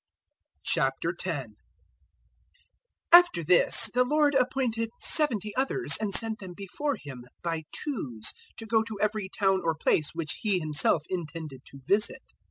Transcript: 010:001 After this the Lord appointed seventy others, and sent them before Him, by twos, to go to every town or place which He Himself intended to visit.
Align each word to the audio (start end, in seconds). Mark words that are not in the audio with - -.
010:001 0.67 1.53
After 3.13 3.43
this 3.43 3.87
the 3.93 4.03
Lord 4.03 4.33
appointed 4.33 4.89
seventy 4.97 5.55
others, 5.55 5.95
and 6.01 6.11
sent 6.11 6.39
them 6.39 6.55
before 6.57 6.95
Him, 6.95 7.23
by 7.43 7.65
twos, 7.71 8.33
to 8.57 8.65
go 8.65 8.81
to 8.81 8.99
every 8.99 9.29
town 9.29 9.61
or 9.63 9.75
place 9.75 10.15
which 10.15 10.37
He 10.41 10.57
Himself 10.59 11.03
intended 11.07 11.61
to 11.67 11.81
visit. 11.85 12.23